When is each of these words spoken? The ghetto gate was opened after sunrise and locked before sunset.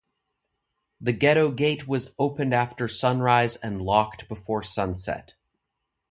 The 0.99 1.11
ghetto 1.13 1.51
gate 1.51 1.87
was 1.87 2.11
opened 2.17 2.55
after 2.55 2.87
sunrise 2.87 3.55
and 3.57 3.83
locked 3.83 4.27
before 4.27 4.63
sunset. 4.63 5.35